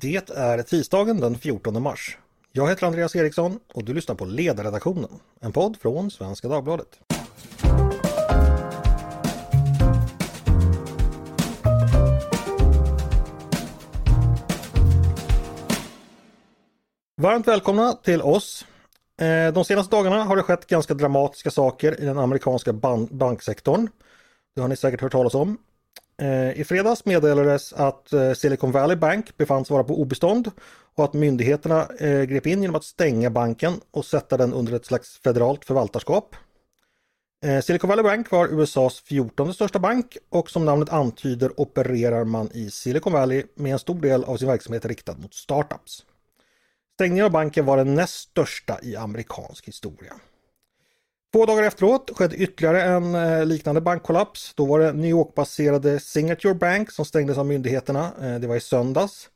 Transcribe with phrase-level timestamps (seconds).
[0.00, 2.18] Det är tisdagen den 14 mars.
[2.52, 6.86] Jag heter Andreas Eriksson och du lyssnar på Ledarredaktionen, en podd från Svenska Dagbladet.
[17.20, 18.66] Varmt välkomna till oss.
[19.20, 22.72] Eh, de senaste dagarna har det skett ganska dramatiska saker i den amerikanska
[23.10, 23.88] banksektorn.
[24.54, 25.58] Det har ni säkert hört talas om.
[26.22, 30.50] Eh, I fredags meddelades att eh, Silicon Valley Bank befanns vara på obestånd
[30.94, 34.86] och att myndigheterna eh, grep in genom att stänga banken och sätta den under ett
[34.86, 36.36] slags federalt förvaltarskap.
[37.62, 42.70] Silicon Valley Bank var USAs 14 största bank och som namnet antyder opererar man i
[42.70, 46.04] Silicon Valley med en stor del av sin verksamhet riktad mot startups.
[46.94, 50.14] Stängningen av banken var den näst största i amerikansk historia.
[51.32, 54.54] Två dagar efteråt skedde ytterligare en eh, liknande bankkollaps.
[54.54, 58.12] Då var det New York-baserade Signature Bank som stängdes av myndigheterna.
[58.22, 59.28] Eh, det var i söndags.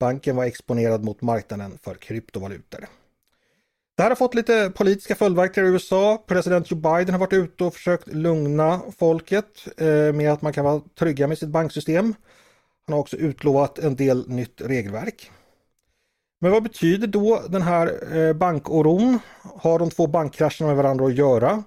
[0.00, 2.86] Banken var exponerad mot marknaden för kryptovalutor.
[3.96, 6.24] Det här har fått lite politiska följdverkningar i USA.
[6.26, 10.64] President Joe Biden har varit ute och försökt lugna folket eh, med att man kan
[10.64, 12.14] vara trygga med sitt banksystem.
[12.86, 15.30] Han har också utlovat en del nytt regelverk.
[16.38, 19.18] Men vad betyder då den här eh, bankoron?
[19.42, 21.62] Har de två bankkrascherna med varandra att göra?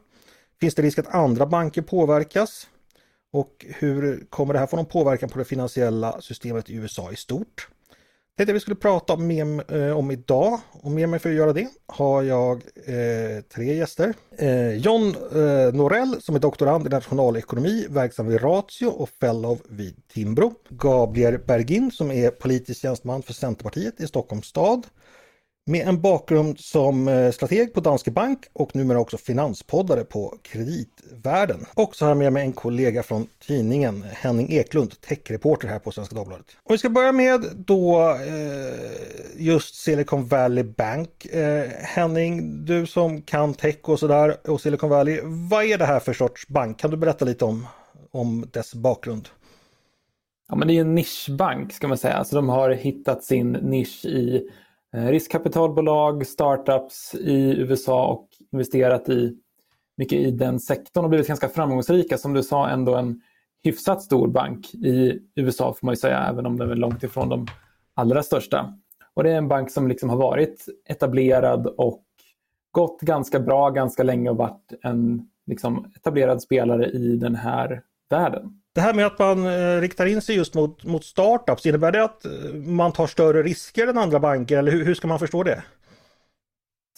[0.59, 2.67] Finns det risk att andra banker påverkas?
[3.31, 7.15] Och hur kommer det här få någon påverkan på det finansiella systemet i USA i
[7.15, 7.67] stort?
[8.39, 11.67] Tänkte vi skulle prata med, eh, om idag och med mig för att göra det
[11.87, 14.13] har jag eh, tre gäster.
[14.37, 20.07] Eh, John eh, Norell som är doktorand i nationalekonomi, verksam vid Ratio och fellow vid
[20.13, 20.53] Timbro.
[20.69, 24.87] Gabriel Bergin som är politisk tjänsteman för Centerpartiet i Stockholms stad.
[25.69, 31.65] Med en bakgrund som eh, strateg på Danske Bank och numera också finanspoddare på Kreditvärlden.
[31.73, 35.91] Och så har jag med mig en kollega från tidningen, Henning Eklund, techreporter här på
[35.91, 36.45] Svenska Dagbladet.
[36.63, 41.25] Och vi ska börja med då eh, just Silicon Valley Bank.
[41.25, 45.99] Eh, Henning, du som kan tech och sådär och Silicon Valley, vad är det här
[45.99, 46.79] för sorts bank?
[46.79, 47.67] Kan du berätta lite om,
[48.11, 49.27] om dess bakgrund?
[50.47, 52.13] Ja, men det är en nischbank ska man säga.
[52.13, 54.49] Alltså de har hittat sin nisch i
[54.95, 59.37] Eh, riskkapitalbolag, startups i USA och investerat i
[59.97, 62.17] mycket i den sektorn och blivit ganska framgångsrika.
[62.17, 63.21] Som du sa, ändå en
[63.63, 67.29] hyfsat stor bank i USA får man ju säga, även om den är långt ifrån
[67.29, 67.47] de
[67.93, 68.73] allra största.
[69.13, 72.03] Och det är en bank som liksom har varit etablerad och
[72.71, 78.58] gått ganska bra ganska länge och varit en liksom, etablerad spelare i den här världen.
[78.75, 82.03] Det här med att man eh, riktar in sig just mot, mot startups, innebär det
[82.03, 85.43] att eh, man tar större risker än andra banker eller hur, hur ska man förstå
[85.43, 85.63] det?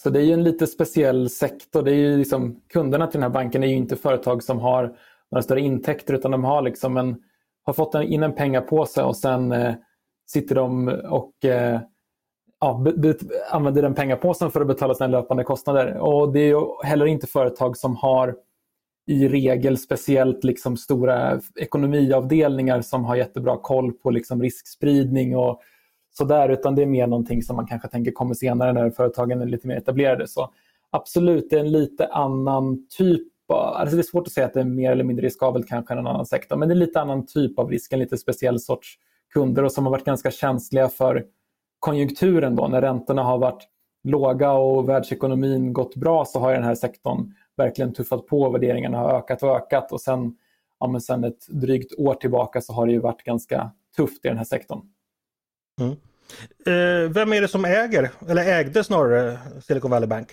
[0.02, 1.82] Så det är ju en lite speciell sektor.
[1.82, 4.96] Det är ju liksom, kunderna till den här banken är ju inte företag som har
[5.30, 7.16] några större intäkter utan de har, liksom en,
[7.64, 9.74] har fått in en pengapåse och sen eh,
[10.26, 11.80] sitter de och eh,
[12.60, 12.84] ja,
[13.50, 15.98] använder den pengapåsen för att betala sina löpande kostnader.
[15.98, 18.34] Och Det är ju heller inte företag som har
[19.06, 25.60] i regel speciellt liksom stora ekonomiavdelningar som har jättebra koll på liksom riskspridning och
[26.10, 29.46] sådär, utan det är mer någonting som man kanske tänker kommer senare när företagen är
[29.46, 30.28] lite mer etablerade.
[30.28, 30.50] Så
[30.90, 33.22] absolut, det är en lite annan typ
[33.54, 35.98] Alltså det är svårt att säga att det är mer eller mindre riskabelt kanske än
[35.98, 38.98] en annan sektor, men det är lite annan typ av risk, en lite speciell sorts
[39.34, 41.24] kunder och som har varit ganska känsliga för
[41.78, 42.68] konjunkturen då.
[42.68, 43.68] När räntorna har varit
[44.04, 48.50] låga och världsekonomin gått bra så har den här sektorn verkligen tuffat på.
[48.50, 50.36] Värderingarna har ökat och ökat och sen,
[50.80, 54.28] ja, men sen ett drygt år tillbaka så har det ju varit ganska tufft i
[54.28, 54.80] den här sektorn.
[55.80, 55.92] Mm.
[56.66, 60.28] Eh, vem är det som äger, eller ägde snarare, Silicon Valley Bank?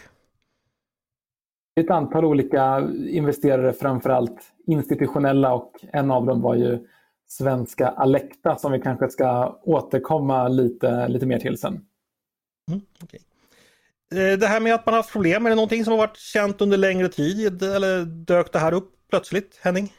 [1.80, 6.88] Ett antal olika investerare, framförallt institutionella och en av dem var ju
[7.28, 11.86] svenska Alecta som vi kanske ska återkomma lite, lite mer till sen.
[12.72, 13.20] Mm, okay.
[14.16, 16.18] Eh, det här med att man har haft problem, är det någonting som har varit
[16.18, 19.94] känt under längre tid eller dök det här upp plötsligt, Henning?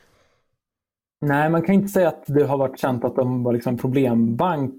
[1.20, 4.74] Nej, man kan inte säga att det har varit känt att de var liksom problembank.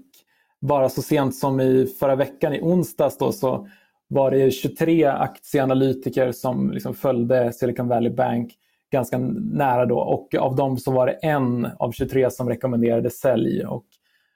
[0.60, 3.68] Bara så sent som i förra veckan, i onsdags, då, så
[4.08, 8.52] var det 23 aktieanalytiker som liksom följde Silicon Valley Bank
[8.92, 9.18] ganska
[9.52, 13.84] nära då och av dem så var det en av 23 som rekommenderade sälj och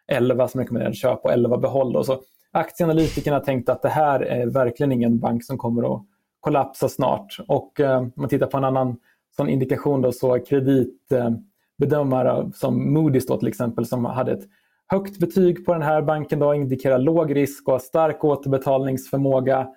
[0.08, 1.92] 11 som rekommenderade köp och 11 behåll.
[1.92, 2.04] Då.
[2.04, 2.20] så
[2.56, 6.02] aktieanalytikerna tänkt att det här är verkligen ingen bank som kommer att
[6.40, 7.36] kollapsa snart.
[7.48, 8.96] Och eh, om man tittar på en annan
[9.36, 14.44] sån indikation då, så kreditbedömare eh, som Moody's då, till exempel som hade ett
[14.86, 19.68] högt betyg på den här banken då, indikerar låg risk och stark återbetalningsförmåga.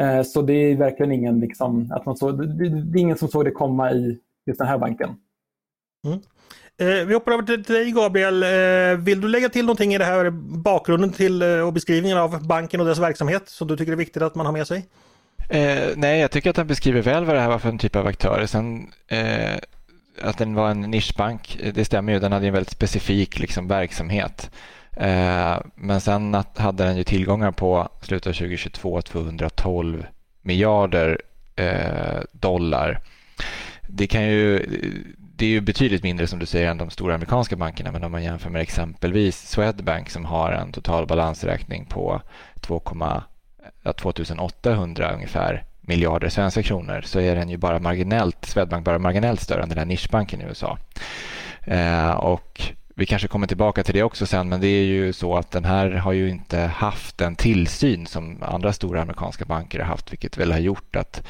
[0.00, 3.28] Eh, så det är verkligen ingen, liksom, att man såg, det, det är ingen som
[3.28, 5.10] såg det komma i just den här banken.
[6.06, 6.18] Mm.
[6.80, 8.42] Eh, vi hoppar över till dig Gabriel.
[8.42, 12.46] Eh, vill du lägga till någonting i det här bakgrunden till eh, och beskrivningen av
[12.46, 14.86] banken och dess verksamhet som du tycker är viktigt att man har med sig?
[15.48, 17.96] Eh, nej, jag tycker att den beskriver väl vad det här var för en typ
[17.96, 18.46] av aktörer.
[18.46, 19.56] Sen eh,
[20.22, 22.18] att den var en nischbank, det stämmer ju.
[22.18, 24.50] Den hade en väldigt specifik liksom, verksamhet.
[24.96, 30.06] Eh, men sen att, hade den ju tillgångar på slutet av 2022 212
[30.42, 31.20] miljarder
[31.56, 33.00] eh, dollar.
[33.88, 34.66] Det kan ju
[35.38, 38.12] det är ju betydligt mindre som du säger än de stora amerikanska bankerna men om
[38.12, 42.22] man jämför med exempelvis Swedbank som har en total balansräkning på
[42.60, 42.82] 2,
[43.96, 49.62] 2800 ungefär miljarder svenska kronor så är den ju bara marginellt, Swedbank bara marginellt större
[49.62, 50.78] än den här nischbanken i USA.
[51.64, 52.62] Eh, och
[52.98, 55.64] vi kanske kommer tillbaka till det också sen, men det är ju så att den
[55.64, 60.36] här har ju inte haft den tillsyn som andra stora amerikanska banker har haft, vilket
[60.36, 61.26] väl har gjort att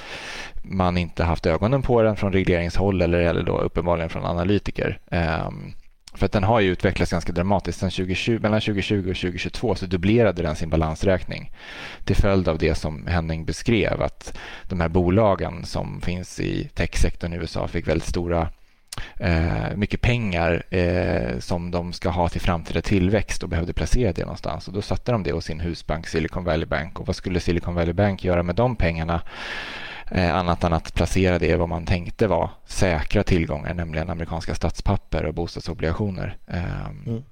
[0.62, 4.98] man inte haft ögonen på den från regleringshåll eller, eller då uppenbarligen från analytiker.
[5.10, 5.74] Um,
[6.14, 7.78] för att den har ju utvecklats ganska dramatiskt.
[7.78, 11.52] Sen 2020, mellan 2020 och 2022 så dubblerade den sin balansräkning
[12.04, 14.38] till följd av det som Henning beskrev att
[14.68, 18.48] de här bolagen som finns i techsektorn i USA fick väldigt stora
[19.18, 24.22] eh, mycket pengar eh, som de ska ha till framtida tillväxt och behövde placera det
[24.22, 24.68] någonstans.
[24.68, 27.00] Och då satte de det hos sin husbank Silicon Valley Bank.
[27.00, 29.22] Och vad skulle Silicon Valley Bank göra med de pengarna?
[30.10, 34.54] Eh, annat än att placera det i vad man tänkte var säkra tillgångar, nämligen amerikanska
[34.54, 36.36] statspapper och bostadsobligationer.
[36.46, 37.04] Ehm.
[37.06, 37.22] Mm.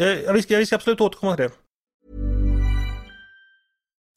[0.00, 2.39] Eh, vi, ska, vi ska absolut återkomma till det.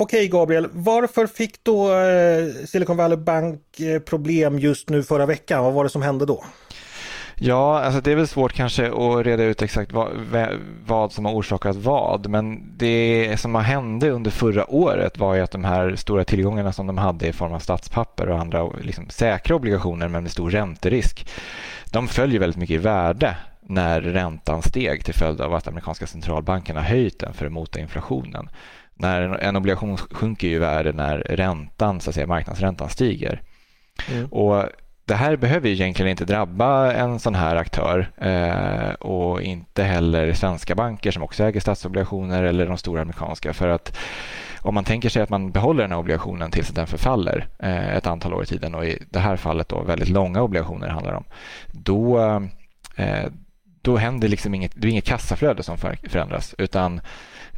[0.00, 5.64] Okej Gabriel, varför fick då eh, Silicon Valley Bank eh, problem just nu förra veckan?
[5.64, 6.44] Vad var det som hände då?
[7.34, 10.08] Ja, alltså det är väl svårt kanske att reda ut exakt vad,
[10.86, 12.28] vad, som har orsakat vad.
[12.28, 16.72] Men det som har hände under förra året var ju att de här stora tillgångarna
[16.72, 20.50] som de hade i form av statspapper och andra liksom säkra obligationer men med stor
[20.50, 21.28] ränterisk,
[21.92, 26.76] de följer väldigt mycket i värde när räntan steg till följd av att amerikanska centralbanken
[26.76, 28.48] har höjt den för att mota inflationen
[28.98, 33.42] när en obligation sjunker i värde när räntan, så att säga, marknadsräntan stiger.
[34.10, 34.26] Mm.
[34.26, 34.64] Och
[35.08, 40.74] det här behöver egentligen inte drabba en sån här aktör eh, och inte heller svenska
[40.74, 43.52] banker som också äger statsobligationer eller de stora amerikanska.
[43.52, 43.98] För att
[44.62, 48.06] om man tänker sig att man behåller den här obligationen tills den förfaller eh, ett
[48.06, 51.24] antal år i tiden och i det här fallet då väldigt långa obligationer handlar om,
[51.72, 52.18] då,
[52.96, 53.26] eh,
[53.82, 55.78] då händer liksom inget, det är inget kassaflöde som
[56.08, 57.00] förändras utan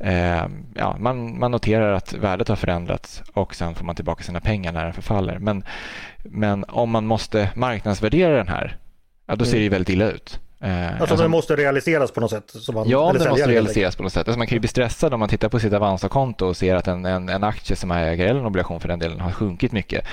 [0.00, 4.40] eh, ja, man, man noterar att värdet har förändrats och sen får man tillbaka sina
[4.40, 5.38] pengar när den förfaller.
[5.38, 5.64] Men,
[6.24, 8.76] men om man måste marknadsvärdera den här,
[9.26, 10.40] ja, då ser det ju väldigt illa ut.
[10.62, 12.54] Eh, alltså, alltså den måste realiseras på något sätt?
[12.74, 14.28] Man, ja, den måste realiseras på något sätt.
[14.28, 16.88] Alltså man kan ju bli stressad om man tittar på sitt Avanza-konto och ser att
[16.88, 19.72] en, en, en, aktie som man äger, eller en obligation för den delen, har sjunkit
[19.72, 20.04] mycket.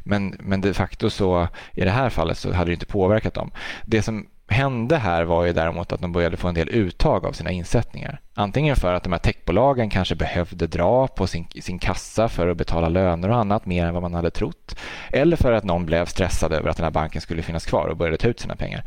[0.00, 3.50] Men, men de facto så i det här fallet så hade det inte påverkat dem.
[3.84, 7.32] Det som hände här var ju däremot att de började få en del uttag av
[7.32, 8.20] sina insättningar.
[8.34, 12.56] Antingen för att de här techbolagen kanske behövde dra på sin, sin kassa för att
[12.56, 14.76] betala löner och annat mer än vad man hade trott.
[15.10, 17.96] Eller för att någon blev stressad över att den här banken skulle finnas kvar och
[17.96, 18.84] började ta ut sina pengar.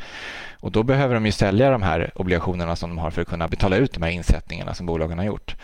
[0.59, 3.47] Och då behöver de ju sälja de här obligationerna som de har för att kunna
[3.47, 5.55] betala ut de här insättningarna som bolagen har gjort.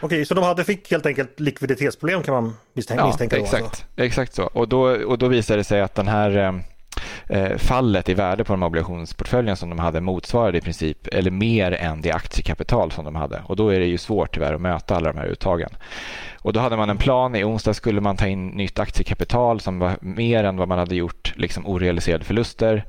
[0.00, 3.02] Okej, så de hade fick helt enkelt likviditetsproblem kan man misstänka?
[3.02, 3.84] Ja, misstänka exakt, alltså.
[3.96, 4.44] exakt så.
[4.44, 6.52] Och då, och då visade det sig att den här Eh,
[7.26, 11.72] Eh, fallet i värde på de obligationsportföljen som de hade motsvarade i princip eller mer
[11.72, 13.42] än det aktiekapital som de hade.
[13.46, 15.70] Och då är det ju svårt tyvärr att möta alla de här uttagen.
[16.42, 17.36] Och då hade man en plan.
[17.36, 20.94] I onsdag skulle man ta in nytt aktiekapital som var mer än vad man hade
[20.94, 22.84] gjort liksom orealiserade förluster.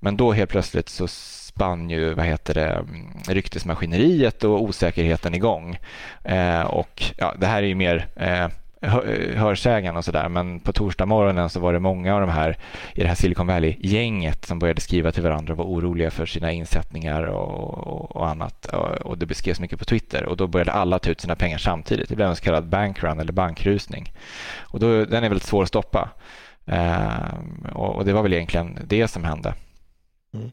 [0.00, 5.78] Men då helt plötsligt så spann ju vad heter det, mm, ryktesmaskineriet och osäkerheten igång.
[6.24, 8.48] Eh, och ja, det här är ju mer eh,
[8.80, 10.28] hörsägen och sådär.
[10.28, 12.56] Men på torsdag morgonen så var det många av de här
[12.94, 16.52] i det här Silicon Valley-gänget som började skriva till varandra och var oroliga för sina
[16.52, 18.66] insättningar och, och, och annat.
[18.66, 21.58] Och, och, det beskrevs mycket på Twitter och då började alla ta ut sina pengar
[21.58, 22.08] samtidigt.
[22.08, 24.12] Det blev en så kallad bankrun eller bankrusning.
[24.60, 26.10] Och då, den är väldigt svår att stoppa.
[26.66, 29.54] Ehm, och, och, det var väl egentligen det som hände.
[30.34, 30.50] Mm.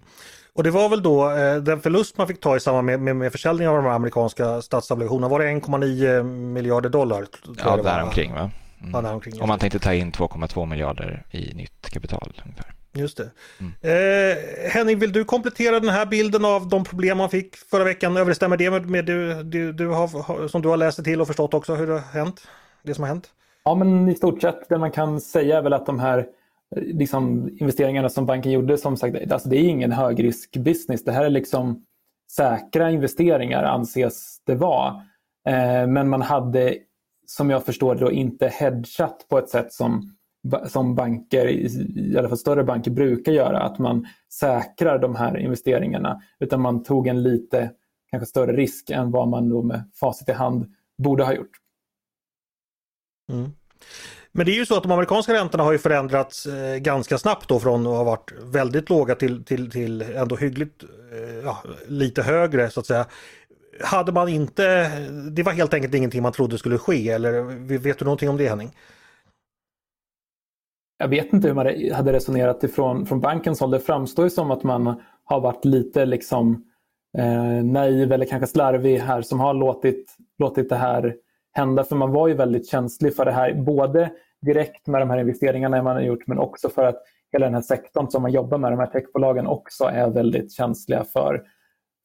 [0.58, 3.16] Och det var väl då eh, den förlust man fick ta i samband med, med,
[3.16, 5.28] med försäljningen av de amerikanska statsobligationerna.
[5.28, 7.26] Var det 1,9 miljarder dollar?
[7.64, 8.52] Ja, däromkring va?
[8.82, 8.92] Mm.
[8.94, 12.74] Ja, där omkring, Om man tänkte ta in 2,2 miljarder i nytt kapital ungefär.
[12.94, 13.30] Just det.
[13.60, 13.74] Mm.
[13.82, 14.38] Eh,
[14.72, 18.18] Henning, vill du komplettera den här bilden av de problem man fick förra veckan?
[18.18, 21.54] Överensstämmer det med, med du, du, du har, som du har läst till och förstått
[21.54, 22.48] också hur det har hänt?
[22.84, 23.30] Det som har hänt?
[23.66, 26.26] Ja, men i stort sett det man kan säga är väl att de här
[26.76, 31.04] liksom, investeringarna som banken gjorde, som sagt, alltså det är ingen högriskbusiness.
[31.04, 31.86] Det här är liksom
[32.32, 34.88] säkra investeringar anses det vara.
[35.48, 36.78] Eh, men man hade,
[37.26, 40.18] som jag förstår det, då, inte hedgat på ett sätt som
[40.66, 43.60] som banker, i alla fall större banker, brukar göra.
[43.60, 46.22] Att man säkrar de här investeringarna.
[46.40, 47.72] Utan man tog en lite
[48.12, 51.52] kanske större risk än vad man då med facit i hand borde ha gjort.
[53.32, 53.52] Mm.
[54.38, 57.48] Men det är ju så att de amerikanska räntorna har ju förändrats eh, ganska snabbt
[57.48, 62.22] då från att ha varit väldigt låga till, till, till ändå hyggligt eh, ja, lite
[62.22, 63.06] högre så att säga.
[63.82, 64.90] Hade man inte,
[65.32, 67.42] det var helt enkelt ingenting man trodde skulle ske eller
[67.78, 68.72] vet du någonting om det Henning?
[70.98, 73.72] jag vet inte hur man hade resonerat ifrån från bankens håll.
[73.72, 76.64] Det framstår ju som att man har varit lite liksom,
[77.18, 81.16] eh, naiv eller kanske slarvig här som har låtit, låtit det här
[81.54, 81.84] hända.
[81.84, 85.84] För man var ju väldigt känslig för det här, både direkt med de här investeringarna
[85.84, 88.72] man har gjort men också för att hela den här sektorn som man jobbar med,
[88.72, 91.44] de här techbolagen också är väldigt känsliga för,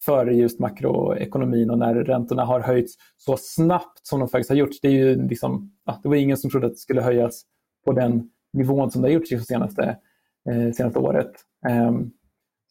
[0.04, 4.82] för just makroekonomin och när räntorna har höjts så snabbt som de faktiskt har gjort.
[4.82, 5.72] Det, är ju liksom,
[6.02, 7.42] det var ingen som trodde att det skulle höjas
[7.84, 9.96] på den nivån som det har gjorts det senaste,
[10.50, 11.32] eh, senaste året.
[11.68, 11.92] Eh,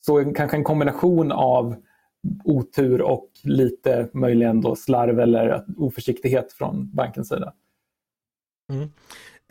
[0.05, 1.75] så kanske en kombination av
[2.43, 7.53] otur och lite möjligen då slarv eller oförsiktighet från bankens sida.
[8.73, 8.89] Mm.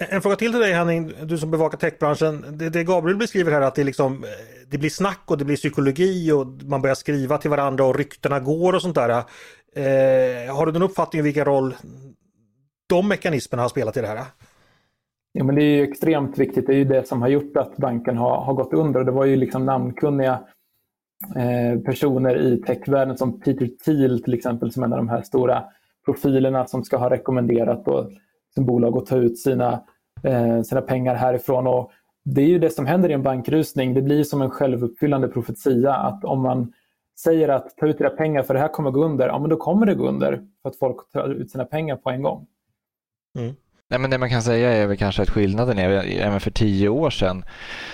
[0.09, 2.45] En fråga till till dig Henning, du som bevakar techbranschen.
[2.59, 4.29] Det, det Gabriel beskriver här att det, liksom, eh,
[4.71, 8.41] det blir snack och det blir psykologi och man börjar skriva till varandra och ryktena
[8.41, 9.11] går och sånt där.
[9.11, 11.75] Eh, har du någon uppfattning om vilken roll
[12.89, 14.25] de mekanismerna har spelat i det här?
[15.33, 16.67] Ja, men det är ju extremt viktigt.
[16.67, 19.05] Det är ju det som har gjort att banken har, har gått under.
[19.05, 20.41] Det var ju liksom namnkunniga
[21.37, 25.23] eh, personer i techvärlden som Peter Thiel till exempel som är en av de här
[25.23, 25.65] stora
[26.05, 28.11] profilerna som ska ha rekommenderat och
[28.55, 29.85] som bolag att ta ut sina,
[30.23, 31.67] eh, sina pengar härifrån.
[31.67, 31.91] Och
[32.25, 33.95] det är ju det som händer i en bankrusning.
[33.95, 36.73] Det blir som en självuppfyllande profetia att om man
[37.21, 39.57] säger att ta ut era pengar för det här kommer gå under, ja men då
[39.57, 42.47] kommer det gå under för att folk tar ut sina pengar på en gång.
[43.39, 43.55] Mm.
[43.91, 46.89] Nej, men det man kan säga är väl kanske att skillnaden är även för tio
[46.89, 47.45] år sedan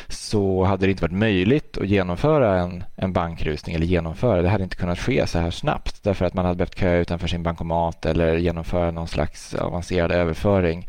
[0.09, 4.43] så hade det inte varit möjligt att genomföra en, en bankrusning eller genomföra.
[4.43, 7.29] Det hade inte kunnat ske så här snabbt därför att man hade behövt köa utanför
[7.29, 10.89] sin bankomat eller genomföra någon slags avancerad överföring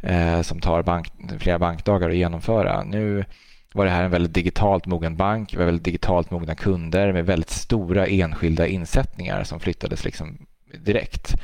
[0.00, 2.82] eh, som tar bank, flera bankdagar att genomföra.
[2.82, 3.24] Nu
[3.72, 7.50] var det här en väldigt digitalt mogen bank, med väldigt digitalt mogna kunder med väldigt
[7.50, 10.46] stora enskilda insättningar som flyttades liksom
[10.78, 11.34] direkt.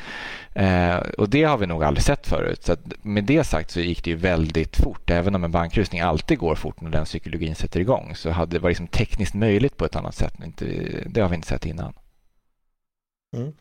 [0.55, 2.65] Eh, och det har vi nog aldrig sett förut.
[2.65, 5.11] Så med det sagt så gick det ju väldigt fort.
[5.11, 8.59] Även om en bankrusning alltid går fort när den psykologin sätter igång så hade det
[8.59, 10.39] varit liksom tekniskt möjligt på ett annat sätt.
[10.39, 10.65] Men inte,
[11.07, 11.93] det har vi inte sett innan.
[13.37, 13.53] Mm.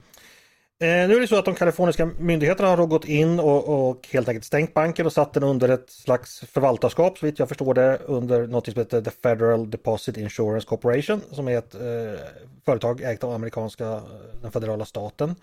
[0.80, 4.28] Eh, nu är det så att de kaliforniska myndigheterna har gått in och, och, helt
[4.28, 7.98] enkelt stängt banken och satt den under ett slags förvaltarskap, så vitt jag förstår det,
[8.06, 12.20] under något som heter The Federal Deposit Insurance Corporation, som är ett eh,
[12.66, 14.02] företag ägt av amerikanska, eh,
[14.42, 15.36] den federala staten.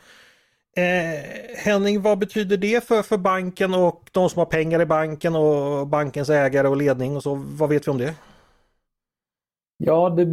[0.77, 1.23] Eh,
[1.57, 5.87] Henning, vad betyder det för, för banken och de som har pengar i banken och
[5.87, 7.35] bankens ägare och ledning och så?
[7.35, 8.15] Vad vet vi om det?
[9.77, 10.25] Ja, det,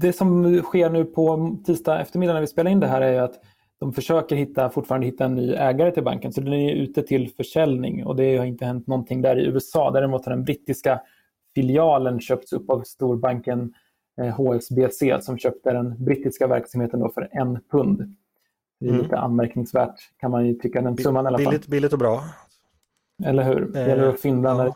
[0.00, 3.34] det som sker nu på tisdag eftermiddag när vi spelar in det här är att
[3.82, 6.32] de försöker hitta, fortfarande hitta en ny ägare till banken.
[6.32, 9.90] Så den är ute till försäljning och det har inte hänt någonting där i USA.
[9.90, 11.00] Däremot har den brittiska
[11.54, 13.74] filialen köpts upp av storbanken
[14.36, 18.16] HSBC eh, som köpte den brittiska verksamheten då för en pund.
[18.80, 19.02] Det är mm.
[19.02, 21.46] lite anmärkningsvärt kan man ju tycka, den summan i alla fall.
[21.46, 22.20] Billigt, billigt och bra.
[23.24, 23.60] Eller hur?
[23.72, 24.74] Det gäller att fynda när det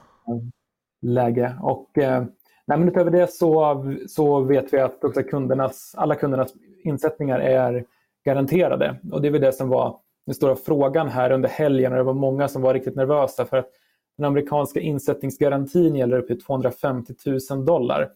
[1.03, 1.57] läge.
[1.63, 2.25] Och, eh,
[2.67, 7.85] nej, men utöver det så, så vet vi att också kundernas, alla kundernas insättningar är
[8.26, 9.00] garanterade.
[9.12, 12.04] Och det är väl det som var den stora frågan här under helgen och det
[12.04, 13.68] var många som var riktigt nervösa för att
[14.16, 17.14] den amerikanska insättningsgarantin gäller upp till 250
[17.50, 18.11] 000 dollar.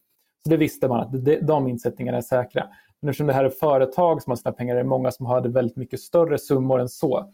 [0.45, 2.67] Så det visste man att de insättningarna är säkra.
[3.00, 5.49] Men eftersom det här är företag som har sina pengar, det är många som hade
[5.49, 7.33] väldigt mycket större summor än så.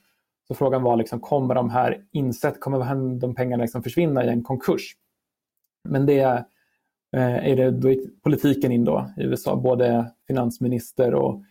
[0.49, 4.43] Så frågan var, liksom, kommer de här insätt, kommer de pengarna liksom försvinna i en
[4.43, 4.97] konkurs?
[5.89, 6.21] Men det
[7.17, 11.43] eh, är det, då gick politiken in då i USA, både finansminister och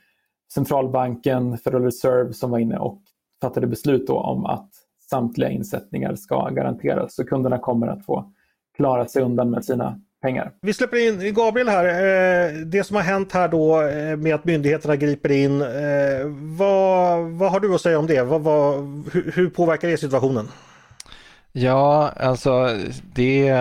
[0.53, 3.01] centralbanken, Federal Reserve som var inne och
[3.41, 4.69] fattade beslut då om att
[5.09, 7.15] samtliga insättningar ska garanteras.
[7.15, 8.31] Så kunderna kommer att få
[8.77, 10.51] klara sig undan med sina pengar.
[10.61, 11.85] Vi släpper in Gabriel här.
[11.85, 15.61] Eh, det som har hänt här då eh, med att myndigheterna griper in.
[15.61, 15.67] Eh,
[16.57, 18.21] vad, vad har du att säga om det?
[18.21, 18.75] Vad, vad,
[19.33, 20.47] hur påverkar det situationen?
[21.51, 22.69] Ja, alltså
[23.13, 23.53] det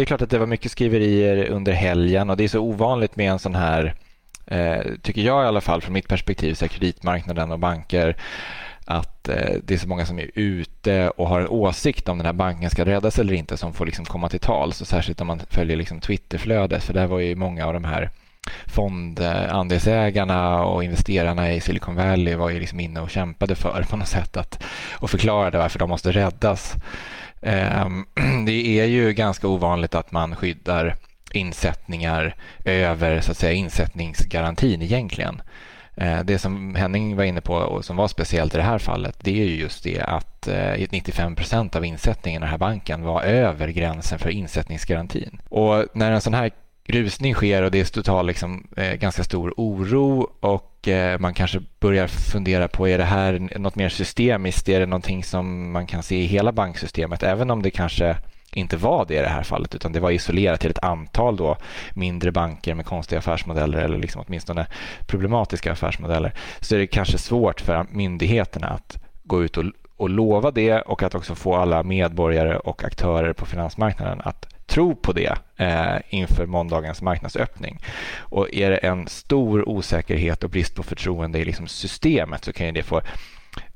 [0.00, 3.16] det är klart att det var mycket skriverier under helgen och det är så ovanligt
[3.16, 3.94] med en sån här,
[4.46, 8.16] Eh, tycker jag i alla fall från mitt perspektiv, så kreditmarknaden och banker
[8.84, 12.26] att eh, det är så många som är ute och har en åsikt om den
[12.26, 14.72] här banken ska räddas eller inte som får liksom komma till tal.
[14.72, 18.10] särskilt om man följer liksom Twitterflödet för där var ju många av de här
[18.66, 24.08] fondandelsägarna och investerarna i Silicon Valley var ju liksom inne och kämpade för på något
[24.08, 26.76] sätt att, och förklarade varför de måste räddas.
[27.42, 28.06] Ehm,
[28.46, 30.96] det är ju ganska ovanligt att man skyddar
[31.32, 32.34] insättningar
[32.64, 35.42] över så att säga, insättningsgarantin egentligen.
[36.00, 39.16] Eh, det som Henning var inne på och som var speciellt i det här fallet
[39.20, 43.02] det är ju just det att eh, 95 procent av insättningen i den här banken
[43.02, 45.40] var över gränsen för insättningsgarantin.
[45.48, 46.50] Och när en sån här
[46.86, 50.66] rusning sker och det är total liksom, eh, ganska stor oro och
[51.18, 54.68] man kanske börjar fundera på är det här något mer systemiskt?
[54.68, 57.22] Är det någonting som man kan se i hela banksystemet?
[57.22, 58.16] Även om det kanske
[58.52, 61.56] inte var det i det här fallet utan det var isolerat till ett antal då
[61.92, 64.66] mindre banker med konstiga affärsmodeller eller liksom åtminstone
[65.06, 69.64] problematiska affärsmodeller så är det kanske svårt för myndigheterna att gå ut och,
[69.96, 74.94] och lova det och att också få alla medborgare och aktörer på finansmarknaden att tro
[74.94, 77.78] på det eh, inför måndagens marknadsöppning.
[78.18, 82.66] Och är det en stor osäkerhet och brist på förtroende i liksom systemet så kan
[82.66, 83.00] ju det få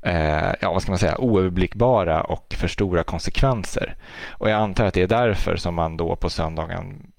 [0.05, 3.95] eh, ja, vad ska man säga, oöverblickbara och för stora konsekvenser.
[4.29, 7.11] Och jag antar att det är därför som man då på söndagen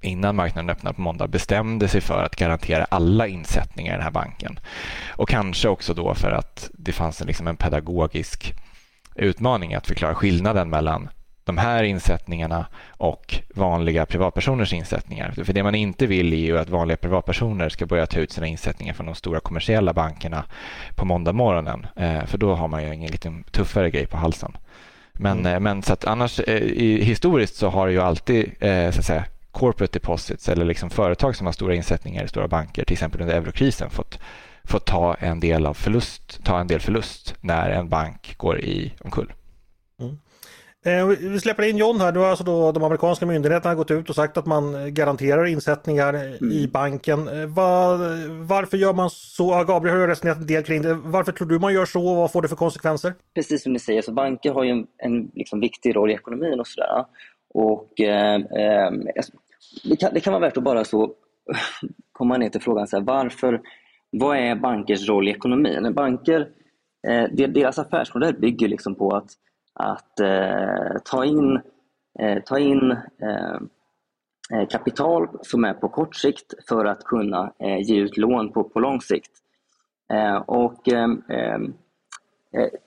[0.00, 4.10] innan marknaden öppnade på måndag bestämde sig för att garantera alla insättningar i den här
[4.10, 4.60] banken.
[5.08, 8.54] Och kanske också då för att det fanns en, liksom en pedagogisk
[9.14, 11.08] utmaning att förklara skillnaden mellan
[11.44, 15.30] de här insättningarna och vanliga privatpersoners insättningar.
[15.44, 18.46] För det man inte vill är ju att vanliga privatpersoner ska börja ta ut sina
[18.46, 20.44] insättningar från de stora kommersiella bankerna
[20.94, 21.86] på måndag morgonen.
[21.96, 24.56] Eh, för då har man ju en lite tuffare grej på halsen.
[25.12, 25.52] Men, mm.
[25.54, 29.98] Eh, men så att annars eh, historiskt så har ju alltid så att säga, corporate
[29.98, 33.90] deposits eller liksom företag som har stora insättningar i stora banker, till exempel under eurokrisen,
[33.90, 34.18] fått,
[34.64, 38.94] fått ta en del av förlust, ta en del förlust när en bank går i
[39.00, 39.32] omkull.
[40.84, 42.12] Eh, vi släpper in John här.
[42.12, 46.14] Du har alltså då de amerikanska myndigheterna gått ut och sagt att man garanterar insättningar
[46.14, 46.52] mm.
[46.52, 47.28] i banken.
[47.28, 47.98] Eh, var,
[48.46, 49.64] varför gör man så?
[49.64, 50.94] Gabriel har resonerat en del kring det.
[50.94, 53.14] Varför tror du man gör så och vad får det för konsekvenser?
[53.34, 56.60] Precis som ni säger, så banker har ju en, en liksom viktig roll i ekonomin
[56.60, 57.04] och sådär.
[57.54, 58.90] Och eh, eh,
[59.84, 61.14] det, kan, det kan vara värt att bara så
[62.12, 63.60] komma ner till frågan så här, varför,
[64.10, 65.94] vad är bankers roll i ekonomin?
[65.94, 66.48] Banker,
[67.08, 69.30] eh, deras affärsmodell bygger liksom på att
[69.74, 71.60] att eh, ta in,
[72.18, 72.90] eh, ta in
[73.22, 73.58] eh,
[74.54, 78.64] eh, kapital som är på kort sikt för att kunna eh, ge ut lån på,
[78.64, 79.30] på lång sikt.
[80.12, 81.08] Eh, och eh,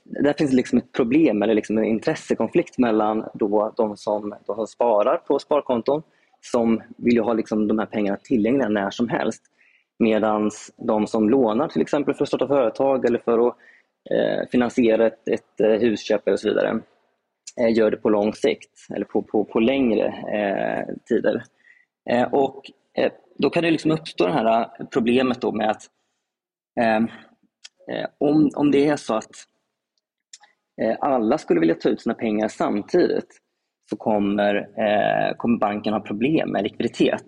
[0.04, 4.68] där finns liksom ett problem eller liksom en intressekonflikt mellan då de, som, de som
[4.68, 6.04] sparar på sparkonton
[6.42, 9.44] som vill ha liksom de här pengarna tillgängliga när som helst.
[10.00, 13.58] Medan de som lånar till exempel för att starta företag eller för att
[14.12, 16.80] Eh, finansiera ett, ett eh, husköp eller så vidare
[17.62, 21.44] eh, gör det på lång sikt eller på, på, på längre eh, tider.
[22.10, 25.84] Eh, och eh, Då kan det liksom uppstå det här eh, problemet då med att
[26.80, 27.08] ehm,
[28.18, 29.32] om, om det är så att
[31.00, 33.38] alla skulle vilja ta ut sina pengar samtidigt
[33.90, 34.68] så kommer,
[35.38, 37.26] kommer banken ha problem med likviditet.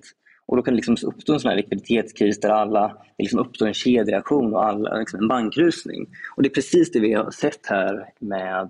[0.48, 3.68] Och Då kan det liksom uppstå en sån här likviditetskris där alla, det liksom uppstår
[3.68, 6.08] en kedjereaktion och alla, liksom en bankrusning.
[6.36, 8.70] Och Det är precis det vi har sett här med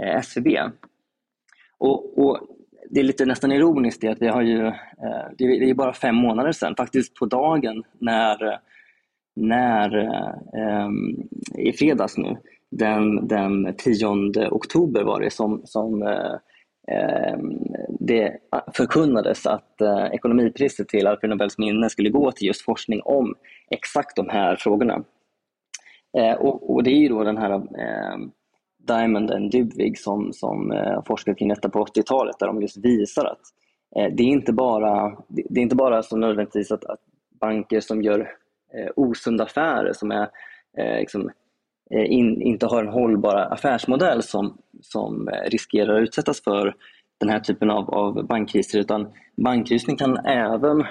[0.00, 0.48] eh, SVB.
[1.78, 2.40] Och, och,
[2.90, 6.14] Det är lite nästan ironiskt det att vi har ju, eh, det är bara fem
[6.14, 8.60] månader sedan, faktiskt på dagen när,
[9.36, 9.96] när
[10.54, 10.88] eh,
[11.58, 12.36] i fredags nu,
[12.70, 14.06] den, den 10
[14.50, 16.34] oktober var det som, som eh,
[16.90, 18.36] Ehm, det
[18.74, 23.34] förkunnades att eh, ekonomipriset till Alfred Nobels minne skulle gå till just forskning om
[23.70, 25.04] exakt de här frågorna.
[26.18, 28.30] Eh, och, det är ju då den här ehm,
[28.78, 33.40] Diamond and Dybvig som, som eh, kring detta på 80-talet där de just visar att
[33.96, 37.00] eh, det är inte bara, det är inte bara så nödvändigtvis att, att
[37.40, 38.30] banker som gör
[38.96, 40.28] osunda affärer som är
[40.98, 41.30] liksom,
[41.94, 46.74] Eh, in, inte har en hållbar affärsmodell som, som eh, riskerar att utsättas för
[47.20, 50.84] den här typen av, av bankkriser utan bankkriser kan även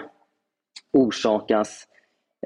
[0.94, 1.88] orsakas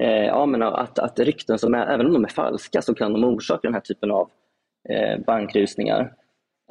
[0.02, 3.14] eh, ja, men att, att rykten som är, även om de är falska så kan
[3.14, 4.30] de orsaka den här typen av
[4.90, 6.14] eh, bankrusningar.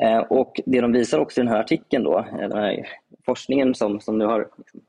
[0.02, 2.88] Eh, och det de visar också i den här artikeln, då, eh, den här
[3.26, 4.80] forskningen som, som nu har liksom,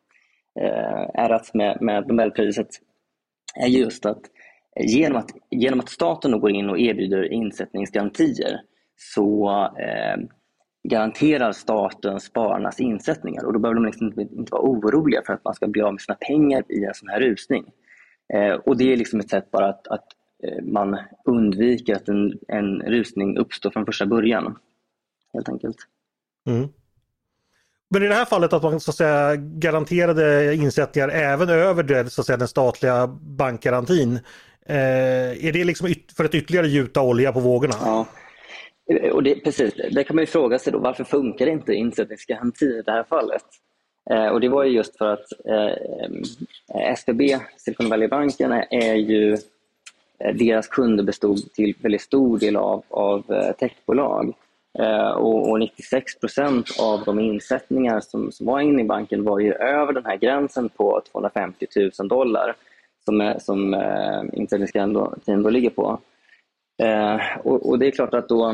[0.59, 2.67] eh, ärats med, med Nobelpriset,
[3.55, 4.21] är just att
[4.75, 8.61] Genom att, genom att staten går in och erbjuder insättningsgarantier
[8.95, 10.17] så, eh,
[10.83, 15.53] garanterar staten spararnas insättningar och då behöver de liksom inte vara oroliga för att man
[15.53, 17.65] ska bli av med sina pengar i en sån här rusning.
[18.33, 20.05] Eh, och det är liksom ett sätt bara att, att
[20.43, 24.57] eh, man undviker att en, en rusning uppstår från första början.
[25.33, 25.77] Helt enkelt.
[26.49, 26.69] Mm.
[27.89, 32.09] Men i det här fallet att man så att säga garanterade insättningar även över det,
[32.09, 34.19] så att säga, den statliga bankgarantin.
[34.65, 37.73] Eh, är det liksom för att ytterligare gjuta olja på vågorna?
[37.81, 38.05] Ja,
[38.89, 39.73] eh, och det, precis.
[39.91, 43.43] Där kan man ju fråga sig då varför funkar inte insättningsgaranti i det här fallet?
[44.11, 49.33] Eh, och det var ju just för att eh, eh SBB, Silicon Valley-banken, är ju
[50.19, 54.33] eh, deras kunder bestod till väldigt stor del av, av eh, techbolag.
[54.79, 59.39] Eh, och, och 96 procent av de insättningar som, som var inne i banken var
[59.39, 61.67] ju över den här gränsen på 250
[61.99, 62.55] 000 dollar
[63.05, 65.99] som, som eh, insättningsgarantin då ligger på.
[66.83, 68.49] Eh, och, och, det är klart att då,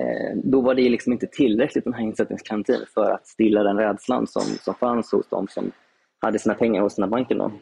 [0.00, 4.26] eh, då var det liksom inte tillräckligt den här insättningsgarantin för att stilla den rädslan
[4.26, 5.72] som, som fanns hos de som
[6.20, 7.34] hade sina pengar hos sina banker.
[7.34, 7.52] Då.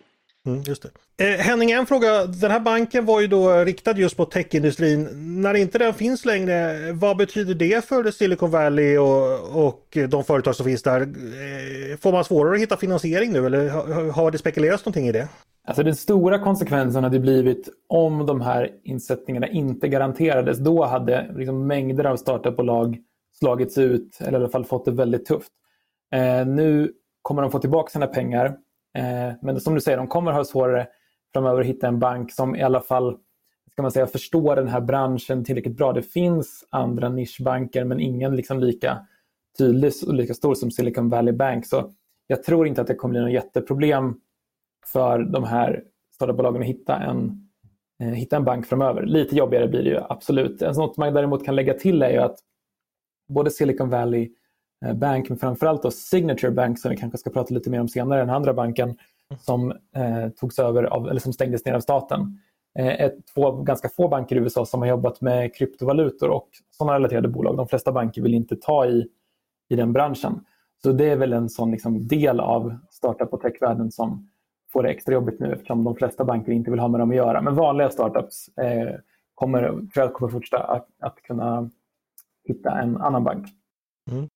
[0.46, 0.90] Mm, just det.
[1.24, 2.26] Eh, Henning, en fråga.
[2.26, 5.08] Den här banken var ju då riktad just mot techindustrin.
[5.42, 10.54] När inte den finns längre, vad betyder det för Silicon Valley och, och de företag
[10.54, 11.00] som finns där?
[11.00, 15.12] Eh, får man svårare att hitta finansiering nu eller har, har det spekulerats någonting i
[15.12, 15.28] det?
[15.68, 20.58] Alltså den stora konsekvensen hade blivit om de här insättningarna inte garanterades.
[20.58, 22.98] Då hade liksom mängder av startupbolag
[23.38, 25.52] slagits ut eller i alla fall fått det väldigt tufft.
[26.14, 28.46] Eh, nu kommer de få tillbaka sina pengar.
[28.98, 30.86] Eh, men som du säger, de kommer ha svårare
[31.32, 33.16] framöver att hitta en bank som i alla fall
[33.72, 35.92] ska man säga, förstår den här branschen tillräckligt bra.
[35.92, 38.98] Det finns andra nischbanker men ingen liksom lika
[39.58, 41.66] tydlig och lika stor som Silicon Valley Bank.
[41.66, 41.90] Så
[42.26, 44.14] jag tror inte att det kommer bli något jätteproblem
[44.92, 47.48] för de här startupbolagen att hitta en,
[48.02, 49.06] eh, hitta en bank framöver.
[49.06, 50.62] Lite jobbigare blir det ju absolut.
[50.62, 52.38] En sånt man däremot kan lägga till är ju att
[53.28, 54.30] både Silicon Valley
[54.86, 57.88] eh, Bank men framförallt då Signature Bank som vi kanske ska prata lite mer om
[57.88, 58.96] senare, den andra banken
[59.40, 62.40] som eh, togs över av, eller som stängdes ner av staten.
[62.78, 66.94] Eh, ett, två ganska få banker i USA som har jobbat med kryptovalutor och sådana
[66.94, 67.56] relaterade bolag.
[67.56, 69.08] De flesta banker vill inte ta i,
[69.68, 70.44] i den branschen.
[70.82, 74.28] Så det är väl en sån liksom del av startup och techvärlden som
[74.72, 77.16] får det extra jobbigt nu eftersom de flesta banker inte vill ha med dem att
[77.16, 77.42] göra.
[77.42, 78.94] Men vanliga startups eh,
[79.34, 81.70] kommer, tror jag kommer fortsätta att, att kunna
[82.44, 83.46] hitta en annan bank.
[84.10, 84.28] Mm.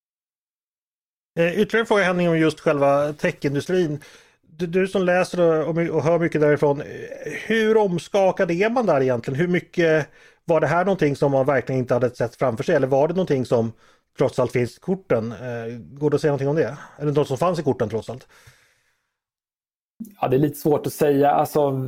[1.38, 4.00] Eh, ytterligare en fråga Henning om just själva techindustrin.
[4.40, 6.80] Du, du som läser och, och, hör mycket därifrån.
[6.80, 6.86] Eh,
[7.46, 9.40] hur omskakad är man där egentligen?
[9.40, 10.08] Hur mycket
[10.44, 12.74] var det här någonting som man verkligen inte hade sett framför sig?
[12.74, 13.72] Eller var det någonting som
[14.18, 15.32] trots allt finns i korten?
[15.32, 16.76] Eh, går det att säga någonting om det?
[16.98, 18.28] Eller något som fanns i korten trots allt?
[20.20, 21.30] Ja, det är lite svårt att säga.
[21.30, 21.80] Alltså,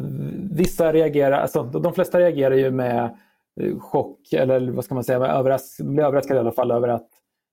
[0.50, 3.16] vissa reagerar, alltså, de flesta reagerar ju med
[3.60, 7.08] eh, chock eller vad ska man säga, överras blir överraskade i alla fall över att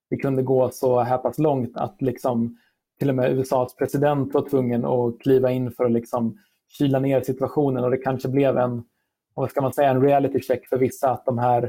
[0.10, 2.58] det kunde gå så här pass långt att liksom
[3.00, 6.38] till och med USAs president var tvungen att kliva in för att liksom
[6.78, 8.84] kyla ner situationen och det kanske blev en,
[9.34, 11.64] vad ska man säga, en reality check för vissa att de här,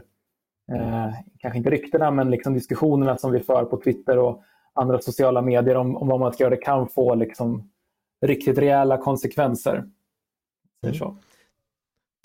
[0.73, 4.43] eh, kanske inte ryktena, men liksom diskussionerna som vi för på Twitter och
[4.75, 7.72] andra sociala medier om, om vad man ska göra, det kan få liksom
[8.23, 9.85] riktigt rejäla konsekvenser.
[10.87, 10.95] Mm.
[10.95, 11.17] Så.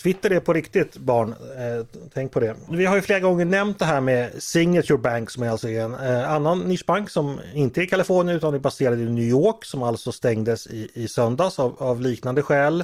[0.04, 2.56] Twitter är på riktigt barn, eh, tänk på det.
[2.70, 5.94] Vi har ju flera gånger nämnt det här med Signature Bank som är alltså en
[5.94, 9.84] eh, annan nischbank som inte är i Kalifornien utan är baserad i New York som
[9.84, 12.84] alltså stängdes i, i söndags av, av liknande skäl.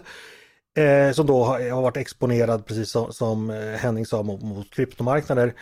[0.77, 4.69] Eh, som då har, har, varit exponerad precis som, som eh, Henning sa mot, mot
[4.69, 5.53] kryptomarknader.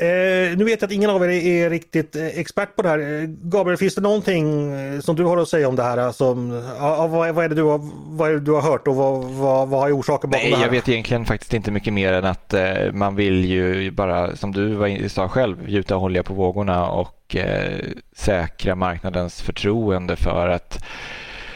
[0.00, 2.98] Eh, nu vet jag att ingen av er är riktigt eh, expert på det här.
[2.98, 5.98] Eh, Gabriel, finns det någonting eh, som du har att säga om det här?
[5.98, 7.80] Ja, vad, vad, är det du har,
[8.16, 10.64] vad är du har hört och vad, vad, vad är orsaken bakom Nej, det här?
[10.64, 14.52] Jag vet egentligen faktiskt inte mycket mer än att eh, man vill ju bara, som
[14.52, 17.78] du sa själv, gjuta olja på vågorna och eh,
[18.16, 20.84] säkra marknadens förtroende för att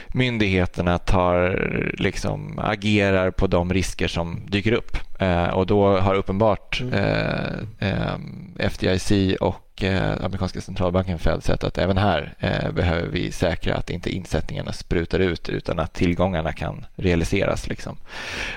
[0.08, 4.96] myndigheterna tar, liksom, agerar på de risker som dyker upp.
[5.24, 6.94] Eh, och då har uppenbart mm.
[7.78, 8.12] eh,
[8.58, 9.60] eh, FDIC och
[10.20, 15.18] amerikanska centralbanken Fed sett att även här eh, behöver vi säkra att inte insättningarna sprutar
[15.18, 17.68] ut utan att tillgångarna kan realiseras.
[17.68, 17.96] Liksom.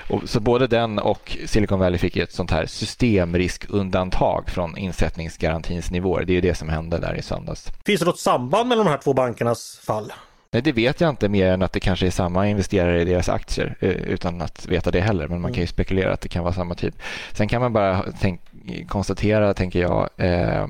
[0.08, 6.24] Och, så både den och Silicon Valley fick ett sånt här systemriskundantag från insättningsgarantins nivåer.
[6.24, 7.72] Det är det som hände där i söndags.
[7.84, 10.12] Finns det något samband mellan de här två bankernas fall?
[10.52, 13.28] Nej, det vet jag inte mer än att det kanske är samma investerare i deras
[13.28, 15.28] aktier eh, utan att veta det heller.
[15.28, 15.68] Men man kan ju mm.
[15.68, 16.94] spekulera att det kan vara samma typ.
[17.32, 18.40] Sen kan man bara tänk,
[18.88, 20.66] konstatera, tänker jag, eh,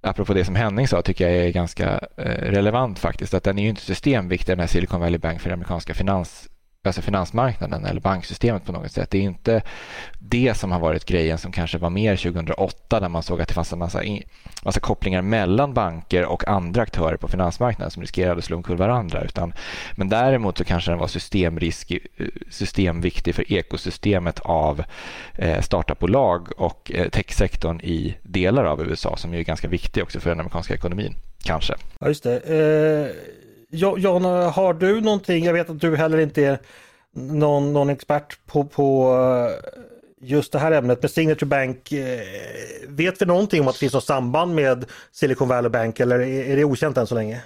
[0.00, 3.62] apropå det som Henning sa, tycker jag är ganska eh, relevant faktiskt, att den är
[3.62, 6.49] ju inte systemviktig, den här Silicon Valley Bank för det amerikanska finans
[6.84, 9.10] alltså finansmarknaden eller banksystemet på något sätt.
[9.10, 9.62] Det är inte
[10.18, 13.54] det som har varit grejen som kanske var mer 2008 när man såg att det
[13.54, 14.02] fanns en massa,
[14.62, 19.22] massa kopplingar mellan banker och andra aktörer på finansmarknaden som riskerade att slå omkull varandra.
[19.22, 19.52] Utan,
[19.94, 24.82] men däremot så kanske den var systemrisk, eh, systemviktig för ekosystemet av
[25.34, 30.30] eh, startupbolag och eh, techsektorn i delar av USA som är ganska viktig också för
[30.30, 31.14] den amerikanska ekonomin.
[31.42, 31.74] Kanske.
[31.98, 32.36] Ja, just det.
[32.36, 35.44] Eh, Jan, har du någonting?
[35.44, 36.58] Jag vet att du heller inte är
[37.12, 39.70] någon, någon expert på, på eh,
[40.20, 41.92] just det här ämnet med Signature Bank.
[41.92, 42.20] Eh,
[42.88, 46.56] vet vi någonting om att det finns något samband med Silicon Valley Bank eller är
[46.56, 47.42] det okänt än så länge?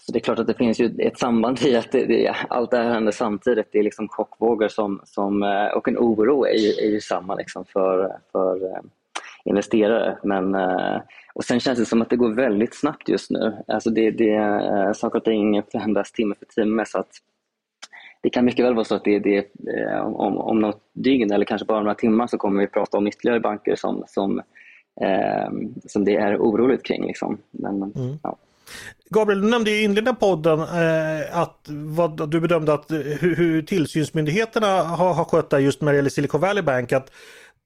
[0.00, 2.70] Så det är klart att det finns ju ett samband i att det, det, allt
[2.70, 3.68] det här händer samtidigt.
[3.72, 7.34] Det är liksom chockvågor som, som, eh, och en oro är ju, är ju samma
[7.34, 8.80] liksom för, för
[9.44, 10.18] investerare.
[10.22, 10.54] Men,
[11.36, 13.56] och sen känns det som att det går väldigt snabbt just nu.
[13.66, 16.84] Alltså det, det, eh, saker och ting förändras timme för timme.
[16.86, 17.10] Så att
[18.22, 21.44] det kan mycket väl vara så att det, det, eh, om, om något dygn eller
[21.44, 24.38] kanske bara några timmar så kommer vi prata om ytterligare banker som, som,
[25.00, 25.50] eh,
[25.86, 27.06] som det är oroligt kring.
[27.06, 27.38] Liksom.
[27.50, 28.18] Men, mm.
[28.22, 28.36] ja.
[29.10, 33.62] Gabriel, du nämnde i inledningen av podden eh, att vad, du bedömde att hur, hur
[33.62, 36.92] tillsynsmyndigheterna har, har skött det just när det gäller Silicon Valley Bank.
[36.92, 37.10] Att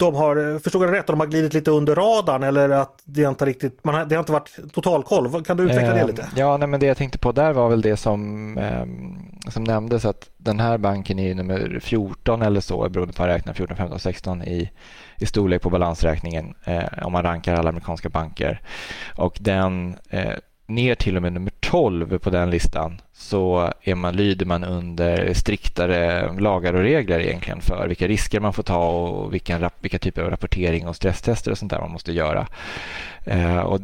[0.00, 3.46] de har, förstod jag rätt, de har glidit lite under radarn eller att det inte
[3.46, 5.44] riktigt, man har, det har inte varit totalkoll.
[5.44, 6.28] Kan du utveckla det lite?
[6.36, 10.04] Ja, nej, men det jag tänkte på där var väl det som, eh, som nämndes
[10.04, 13.98] att den här banken är nummer 14 eller så beroende på att räkna 14, 15,
[13.98, 14.70] 16 i,
[15.16, 18.60] i storlek på balansräkningen eh, om man rankar alla amerikanska banker.
[19.16, 20.34] Och den eh,
[20.70, 25.34] ner till och med nummer 12 på den listan så är man, lyder man under
[25.34, 30.22] striktare lagar och regler egentligen för vilka risker man får ta och vilka, vilka typer
[30.22, 32.46] av rapportering och stresstester och sånt där man måste göra.
[33.24, 33.80] Eh, och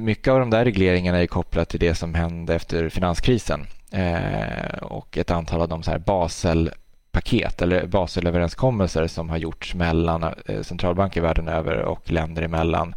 [0.00, 5.18] mycket av de där regleringarna är kopplat till det som hände efter finanskrisen eh, och
[5.18, 6.70] ett antal av de så här Basel
[7.18, 12.94] paket eller Baselöverenskommelser som har gjorts mellan eh, centralbanker världen över och länder emellan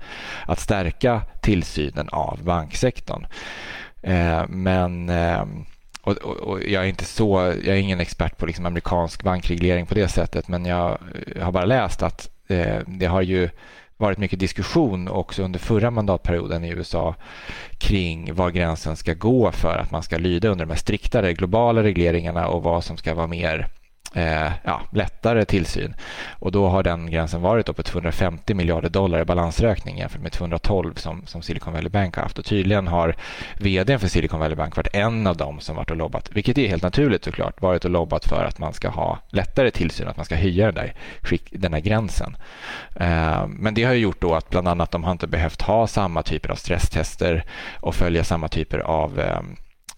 [0.47, 3.27] att stärka tillsynen av banksektorn.
[4.01, 5.45] Eh, men eh,
[6.01, 9.85] och, och, och, jag är inte så, jag är ingen expert på liksom amerikansk bankreglering
[9.85, 10.97] på det sättet men jag
[11.41, 12.29] har bara läst att
[12.85, 13.49] det har ju
[13.97, 17.15] varit mycket diskussion också under förra mandatperioden i USA
[17.77, 21.83] kring var gränsen ska gå för att man ska lyda under de här striktare globala
[21.83, 23.67] regleringarna och vad som ska vara mer
[24.13, 25.95] eh, ja, lättare tillsyn.
[26.39, 30.93] Och då har den gränsen varit på 250 miljarder dollar i balansräkning jämfört med 212
[30.95, 32.39] som, som Silicon Valley Bank har haft.
[32.39, 33.15] Och tydligen har
[33.59, 36.67] vd för Silicon Valley Bank varit en av dem som varit och lobbat, vilket är
[36.67, 40.25] helt naturligt såklart, varit och lobbat för att man ska ha lättare tillsyn, att man
[40.25, 40.93] ska höja den där,
[41.51, 42.37] den där gränsen.
[42.95, 46.23] Eh, men det har gjort då att bland annat de har inte behövt ha samma
[46.23, 47.43] typer av stresstester
[47.79, 49.41] och följa samma typer av eh,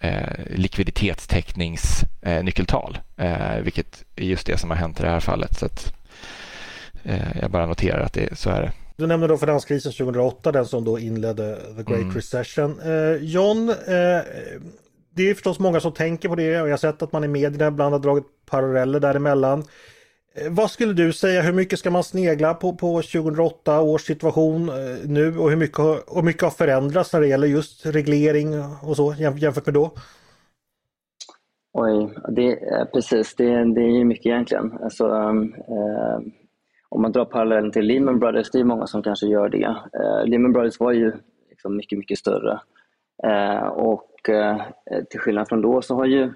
[0.03, 5.59] eh, likviditetstäckningsnyckeltal, eh, vilket är just det som har hänt i det här fallet.
[5.59, 5.93] Så att,
[7.03, 8.71] eh, jag bara noterar att det, så är det.
[8.97, 12.15] Du nämnde då finanskrisen 2008, den som då inledde the Great mm.
[12.15, 12.79] Recession.
[12.79, 13.75] Eh, John, eh,
[15.15, 17.27] det är förstås många som tänker på det och jag har sett att man i
[17.27, 19.63] medierna ibland har dragit paralleller däremellan.
[20.35, 24.69] Eh, vad skulle du säga, hur mycket ska man snegla på, på 2008 års situation
[24.69, 28.47] eh, nu och hur mycket, och mycket har förändrats när det gäller just reglering
[28.81, 29.91] och så jämfört med då?
[31.73, 32.59] Oj, det,
[32.93, 34.77] precis, det, det är ju mycket egentligen.
[34.81, 36.19] Alltså, ehm, eh,
[36.89, 39.75] om man drar parallellen till Lehman Brothers, det är många som kanske gör det.
[39.99, 41.11] Eh, Lehman Brothers var ju
[41.49, 42.59] liksom mycket, mycket större.
[43.23, 44.61] Eh, och eh,
[45.09, 46.33] till skillnad från då så har ju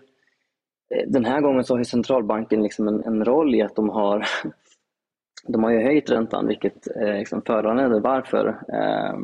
[1.08, 4.28] den här gången så har centralbanken liksom en, en, roll i att de har,
[5.48, 9.18] de har ju höjt räntan vilket eh, liksom föranledde varför eh,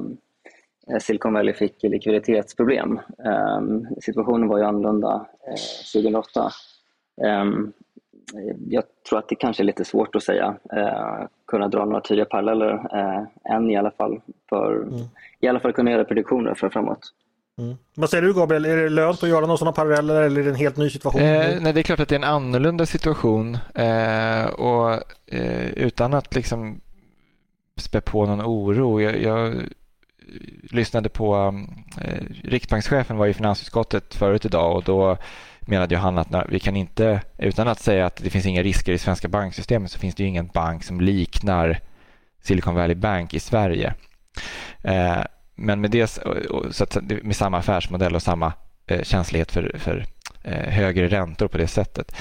[1.00, 3.00] Silicon Valley fick likviditetsproblem.
[3.26, 3.62] Eh,
[4.02, 6.50] situationen var ju annorlunda eh, 2008.
[7.22, 7.46] Eh,
[8.68, 12.26] jag tror att det kanske är lite svårt att säga, eh, kunna dra några tydliga
[12.26, 14.94] paralleller eh, än i alla fall, för mm.
[15.40, 17.14] i alla fall kunna göra prediktioner för framåt.
[17.60, 17.78] Mm.
[17.96, 20.50] Vad säger du Gabriel, är det lönt att göra några sådana paralleller eller är det
[20.50, 21.22] en helt ny situation?
[21.22, 24.94] Eh, nej, det är klart att det är en annorlunda situation eh, och
[25.28, 26.82] eh, utan att liksom
[27.78, 29.02] spä på någon oro.
[29.02, 29.56] Jag, jag
[30.64, 31.54] lyssnade på
[32.02, 35.18] eh, Riksbankschefen var i finansutskottet förut idag och då
[35.62, 38.98] menade han att vi kan inte, utan att säga att det finns inga risker i
[38.98, 41.80] svenska banksystemet så finns det ju ingen bank som liknar
[42.42, 43.94] Silicon Valley Bank i Sverige.
[44.82, 45.22] Eh,
[45.56, 46.08] men med, det,
[46.72, 48.54] så att, med samma affärsmodell och samma
[48.88, 50.06] eh, känslighet för, för
[50.44, 52.16] eh, högre räntor på det sättet.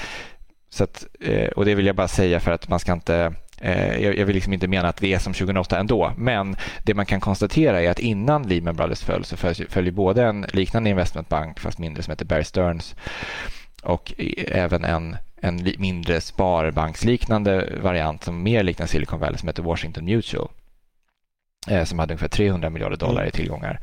[0.69, 3.97] Så att, eh, och Det vill jag bara säga för att man ska inte eh,
[3.97, 7.19] jag vill liksom inte mena att det är som 2008 ändå, men det man kan
[7.19, 9.37] konstatera är att innan Lehman Brothers föll så
[9.69, 12.95] följde både en liknande investmentbank, fast mindre, som heter Bear Stearns
[13.83, 14.13] och
[14.47, 20.49] även en, en mindre sparbanksliknande variant som mer liknar Silicon Valley som heter Washington Mutual
[21.83, 23.27] som hade ungefär 300 miljarder dollar mm.
[23.27, 23.79] i tillgångar.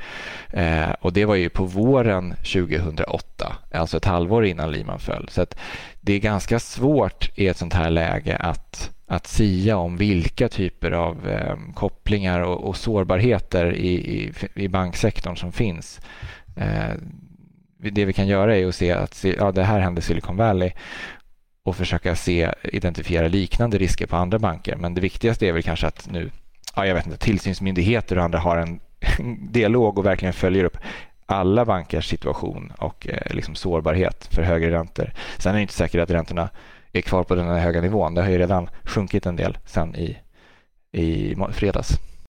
[0.53, 5.29] Eh, och Det var ju på våren 2008, alltså ett halvår innan Lehman föll.
[5.31, 5.47] Så
[6.01, 10.90] det är ganska svårt i ett sånt här läge att, att sia om vilka typer
[10.90, 16.01] av eh, kopplingar och, och sårbarheter i, i, i, banksektorn som finns.
[16.57, 16.95] Eh,
[17.79, 20.73] det vi kan göra är att se att ja, det här hände Silicon Valley
[21.62, 24.77] och försöka se, identifiera liknande risker på andra banker.
[24.77, 26.31] Men det viktigaste är väl kanske att nu
[26.77, 28.81] ja, jag vet inte, tillsynsmyndigheter och andra har en
[29.53, 30.77] dialog och verkligen följer upp
[31.27, 35.13] alla bankers situation och eh, liksom sårbarhet för högre räntor.
[35.39, 36.49] Sen är det inte säkert att räntorna
[36.93, 38.15] är kvar på den här höga nivån.
[38.15, 40.19] Det har ju redan sjunkit en del sen i,
[40.93, 41.89] i fredags.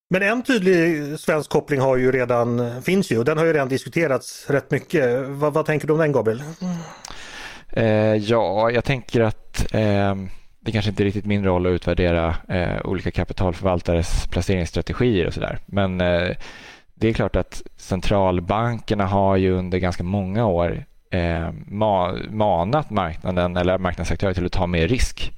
[0.09, 3.69] Men en tydlig svensk koppling har ju redan, finns ju och den har ju redan
[3.69, 5.27] diskuterats rätt mycket.
[5.27, 6.43] Vad, vad tänker du om den Gabriel?
[7.69, 10.15] Eh, ja, jag tänker att eh,
[10.63, 15.59] det kanske inte är riktigt min roll att utvärdera eh, olika kapitalförvaltares placeringsstrategier och sådär.
[15.65, 16.29] Men eh,
[16.93, 23.57] det är klart att centralbankerna har ju under ganska många år eh, ma manat marknaden
[23.57, 25.31] eller marknadsaktörer till att ta mer risk.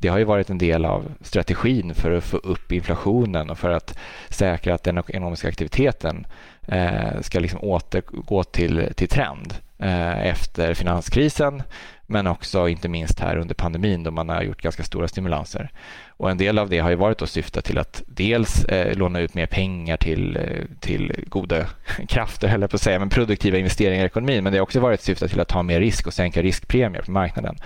[0.00, 3.70] Det har ju varit en del av strategin för att få upp inflationen och för
[3.70, 6.26] att säkra att den ekonomiska aktiviteten
[6.68, 11.62] eh, ska liksom återgå till, till trend eh, efter finanskrisen
[12.06, 15.70] men också inte minst här under pandemin då man har gjort ganska stora stimulanser.
[16.08, 19.20] Och en del av det har ju varit att syfta till att dels eh, låna
[19.20, 21.66] ut mer pengar till, eh, till goda
[22.08, 24.44] krafter, höll på att säga, men produktiva investeringar i ekonomin.
[24.44, 27.10] Men det har också varit syfta till att ta mer risk och sänka riskpremier på
[27.10, 27.56] marknaden.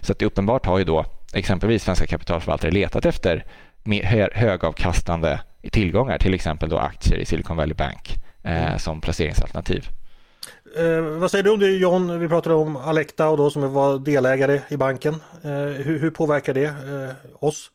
[0.00, 3.44] Så att det uppenbart har ju då exempelvis svenska kapitalförvaltare letat efter
[4.32, 5.40] högavkastande
[5.72, 9.88] tillgångar, till exempel då aktier i Silicon Valley Bank eh, som placeringsalternativ.
[10.74, 12.20] Eh, vad säger du om det John?
[12.20, 15.14] Vi pratade om Alecta och då som var delägare i banken.
[15.44, 15.50] Eh,
[15.84, 17.70] hur, hur, påverkar det eh, oss?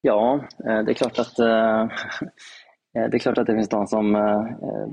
[0.00, 1.80] Ja, eh, det är klart att eh,
[2.94, 4.88] eh det är klart att det finns de som eh, eh,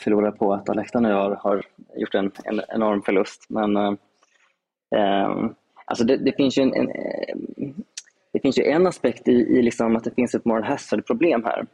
[0.00, 1.62] förlorar på att Alecta nu har, har
[1.96, 3.46] gjort en, en, enorm förlust.
[3.48, 3.94] Men eh,
[5.84, 6.88] alltså det, det, finns ju en, en,
[8.32, 11.66] det finns ju en aspekt i, i liksom att det finns ett moral hazard-problem här.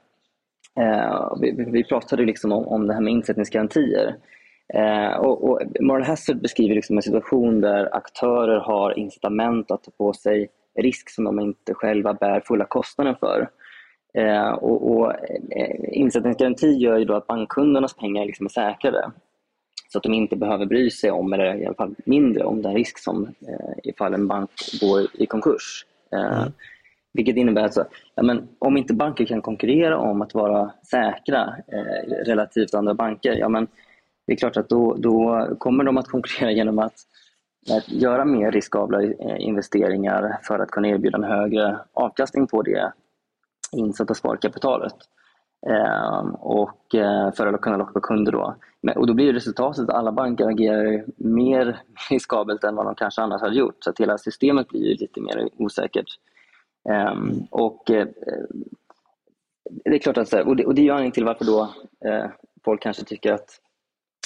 [1.41, 4.17] Vi, vi, pratade liksom om, om det här med insättningsgarantier.
[4.75, 9.91] Eh, och, och Moral Hazard beskriver liksom en situation där aktörer har incitament att ta
[9.91, 13.49] på sig risk som de inte själva bär fulla kostnaden för.
[14.15, 15.13] Eh, och, och
[15.57, 19.11] eh, Insättningsgaranti gör ju då att bankkundernas pengar liksom är säkrade.
[19.93, 22.75] Så att de inte behöver bry sig om, eller i alla fall mindre om den
[22.75, 25.87] risk som eh, ifall en bank går i konkurs.
[26.13, 26.53] Eh, mm.
[27.13, 27.77] Vilket innebär att
[28.15, 33.33] ja, men om inte banker kan konkurrera om att vara säkra eh, relativt andra banker,
[33.33, 33.67] ja, men
[34.31, 36.95] det är klart att då, då kommer de att konkurrera genom att,
[37.71, 42.93] att göra mer riskabla eh, investeringar för att kunna erbjuda en högre avkastning på det
[43.73, 44.95] insatta sparkapitalet.
[45.67, 48.33] Eh, och eh, för att kunna locka kunder.
[48.33, 48.55] Då.
[48.83, 53.23] Men, och då blir resultatet att alla banker agerar mer riskabelt än vad de kanske
[53.23, 53.85] annars hade gjort.
[53.85, 56.09] Så att hela systemet blir lite mer osäkert.
[56.89, 57.83] Ehm, eh, och
[59.85, 61.75] det är klart att, och det, och det är anledningen till varför då
[62.09, 62.31] eh,
[62.65, 63.61] folk kanske tycker att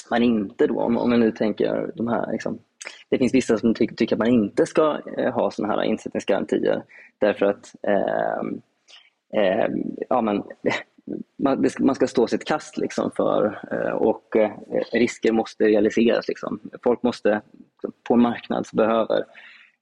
[0.09, 2.59] man inte då, om, om jag nu tänker de här, liksom,
[3.09, 6.83] det finns vissa som ty tycker att man inte ska eh, ha sådana här insättningsgarantier
[7.19, 8.39] därför att eh,
[9.41, 9.67] eh,
[10.09, 10.43] ja, men,
[11.37, 14.51] man, man, ska stå sitt kast liksom för, eh, och eh,
[14.93, 16.27] risker måste realiseras.
[16.27, 16.59] Liksom.
[16.83, 17.41] Folk måste,
[18.07, 19.25] på en marknad så behöver,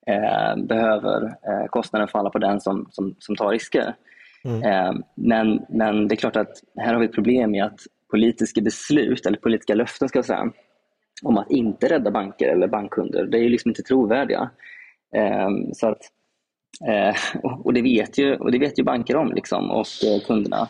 [0.07, 1.35] eh, behöver
[1.67, 3.95] kostnaden falla på den som, som, som tar risker.
[4.45, 5.03] Mm.
[5.15, 7.79] Men, men det är klart att här har vi ett problem i att
[8.13, 10.51] politiska beslut, eller politiska löften ska jag säga,
[11.23, 14.49] om att inte rädda banker eller bankkunder, det är ju liksom inte trovärdiga.
[15.47, 16.01] Um, så att,
[16.89, 20.67] uh, och, det vet ju, och det vet ju banker om liksom, och uh, kunderna.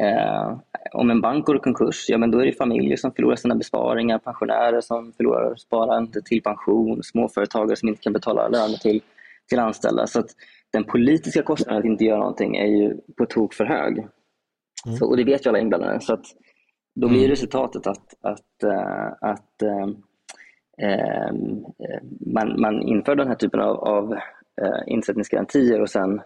[0.00, 0.58] Uh,
[0.92, 3.54] om en bank går i konkurs, ja, men då är det familjer som förlorar sina
[3.54, 9.02] besparingar, pensionärer som förlorar sparande till pension, småföretagare som inte kan betala löner till,
[9.48, 10.06] till anställda.
[10.06, 10.30] Så att
[10.72, 13.98] den politiska kostnaden att inte göra någonting är ju på tok för hög.
[13.98, 14.98] Mm.
[14.98, 16.00] Så, och det vet ju alla inblandade.
[16.00, 16.26] Så att,
[16.96, 17.30] då blir mm.
[17.30, 21.32] resultatet att, att, äh, att äh,
[22.20, 24.18] man, man inför den här typen av, av
[24.86, 26.20] insättningsgarantier och sen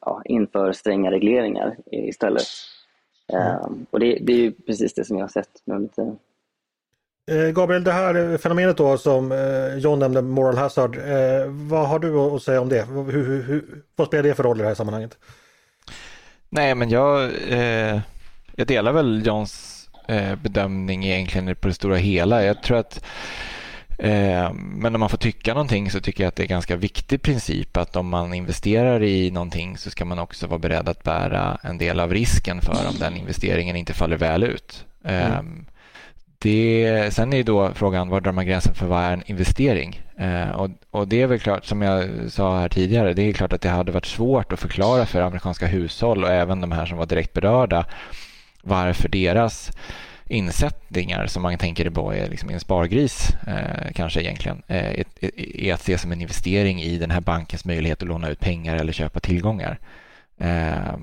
[0.00, 2.42] ja, inför stränga regleringar istället.
[3.32, 3.86] Mm.
[3.90, 5.48] Och det, det, är ju precis det som jag har sett.
[5.64, 6.16] Lite...
[7.54, 9.32] Gabriel, det här fenomenet då som
[9.78, 10.96] John nämnde, moral hazard.
[11.46, 12.82] Vad har du att säga om det?
[12.82, 15.18] Hur, hur, hur, vad spelar det för roll i det här sammanhanget?
[16.48, 18.00] Nej, men jag, eh,
[18.56, 19.71] jag delar väl Johns Eh,
[20.42, 22.44] bedömning egentligen på det stora hela.
[22.44, 23.04] Jag tror att
[24.02, 26.76] Eh, men om man får tycka någonting så tycker jag att det är en ganska
[26.76, 31.02] viktig princip att om man investerar i någonting så ska man också vara beredd att
[31.02, 34.84] bära en del av risken för om den investeringen inte faller väl ut.
[35.04, 35.32] Mm.
[35.32, 35.66] Ehm,
[36.38, 40.00] det, sen är då frågan var drar man gränsen för vad är en investering?
[40.18, 43.52] Eh, och, och, det är väl klart, som jag sa här tidigare, det är klart
[43.52, 46.98] att det hade varit svårt att förklara för amerikanska hushåll och även de här som
[46.98, 47.86] var direkt berörda
[48.62, 49.70] varför deras
[50.26, 55.04] insättningar som man tänker på är liksom en spargris eh, kanske egentligen eh, är,
[55.60, 58.76] är, att se som en investering i den här bankens möjlighet att låna ut pengar
[58.76, 59.78] eller köpa tillgångar.
[60.38, 60.96] Eh,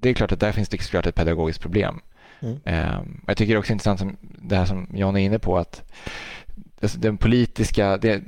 [0.00, 2.00] det är klart att där finns det såklart ett pedagogiskt problem.
[2.40, 2.60] Mm.
[2.64, 5.82] Eh, jag tycker också intressant som det här som John är inne på att
[6.96, 8.22] den politiska, det,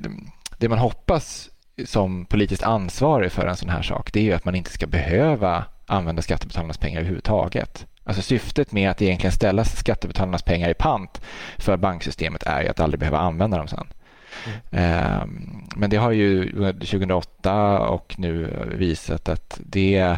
[0.58, 1.50] det man hoppas
[1.84, 4.86] som politiskt ansvarig för en sån här sak det är ju att man inte ska
[4.86, 7.86] behöva använda skattebetalarnas pengar överhuvudtaget.
[8.08, 11.20] Alltså syftet med att egentligen ställa skattebetalarnas pengar i pant
[11.58, 13.86] för banksystemet är ju att aldrig behöva använda dem sen.
[14.70, 15.66] Mm.
[15.76, 20.16] Men det har ju 2008 och nu visat att det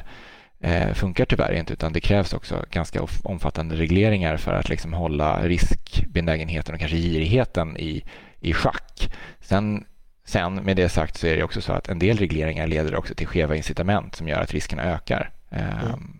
[0.61, 5.43] eh, funkar tyvärr inte utan det krävs också ganska omfattande regleringar för att liksom hålla
[5.43, 8.05] riskbenägenheten och kanske girigheten i,
[8.41, 9.15] i schack.
[9.41, 9.85] Sen,
[10.25, 13.15] sen med det sagt så är det också så att en del regleringar leder också
[13.15, 15.31] till skeva incitament som gör att riskerna ökar.
[15.51, 16.20] Mm.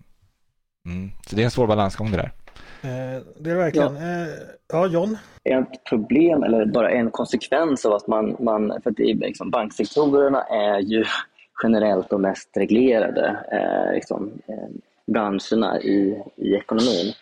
[0.85, 1.11] Mm.
[1.27, 2.31] Så det är en svår balansgång det där.
[2.81, 3.95] Eh, det är det verkligen.
[3.95, 4.01] Ja.
[4.01, 4.27] Eh,
[4.73, 5.17] ja, John?
[5.43, 9.49] Ett problem eller bara en konsekvens av att man, man för att det är liksom,
[9.49, 11.05] banksektorerna är ju
[11.63, 14.67] generellt de mest reglerade eh, liksom, eh,
[15.07, 17.13] branscherna i, i ekonomin.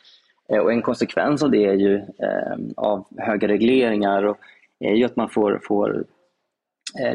[0.49, 4.37] Eh, och en konsekvens av det är ju eh, av höga regleringar och
[4.79, 6.03] är ju att man får, får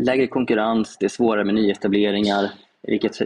[0.01, 2.51] lägre konkurrens, det är svårare med nyetableringar
[2.87, 3.18] vilket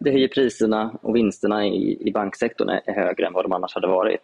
[0.00, 3.86] det höjer priserna och vinsterna i, i banksektorn är högre än vad de annars hade
[3.86, 4.22] varit.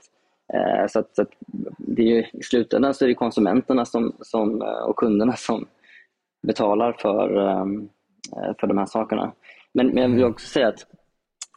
[0.52, 1.30] Eh, så, att, så att
[1.78, 5.66] det är I slutändan så är det konsumenterna som, som, eh, och kunderna som
[6.42, 7.66] betalar för, eh,
[8.60, 9.32] för de här sakerna.
[9.72, 10.86] Men, men jag vill också säga att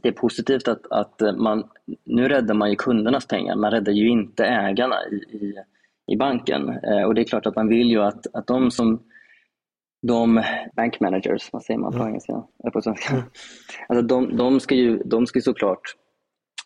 [0.04, 1.64] det är positivt att, att man,
[2.04, 5.56] nu räddar man ju kundernas pengar, man räddar ju inte ägarna i, i,
[6.08, 6.70] i banken.
[7.06, 9.00] Och det är klart att man vill ju att, att de som
[10.08, 10.44] de
[10.76, 12.08] bank managers, vad säger man på mm.
[12.08, 12.44] engelska?
[12.74, 13.14] på svenska.
[13.14, 13.26] Mm.
[13.88, 15.96] Alltså de, de, ska ju, de ska ju såklart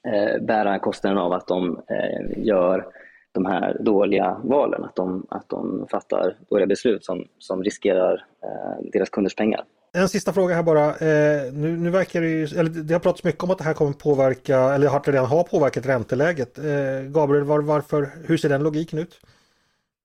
[0.08, 2.86] eh, bära kostnaden av att de eh, gör
[3.32, 8.90] de här dåliga valen, att de, att de fattar dåliga beslut som, som riskerar eh,
[8.94, 9.64] deras kunders pengar.
[9.94, 10.86] En sista fråga här bara.
[10.86, 13.74] Eh, nu, nu verkar det ju, eller det har pratats mycket om att det här
[13.74, 16.58] kommer påverka, eller har redan har påverkat ränteläget.
[16.58, 16.64] Eh,
[17.08, 19.20] Gabriel, var, varför, hur ser den logiken ut?